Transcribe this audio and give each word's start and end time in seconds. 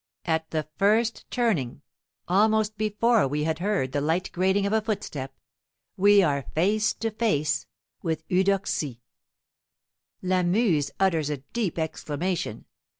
At 0.25 0.49
the 0.49 0.67
first 0.77 1.29
turning, 1.29 1.83
almost 2.27 2.75
before 2.75 3.27
we 3.27 3.43
had 3.43 3.59
heard 3.59 3.91
the 3.91 4.01
light 4.01 4.31
grating 4.31 4.65
of 4.65 4.73
a 4.73 4.81
footstep, 4.81 5.31
we 5.95 6.23
are 6.23 6.45
face 6.55 6.91
to 6.95 7.11
face 7.11 7.67
with 8.01 8.23
Eudoxie! 8.27 8.99
Lamuse 10.23 10.89
utters 10.99 11.29
a 11.29 11.37
deep 11.37 11.77
exclamation. 11.77 12.65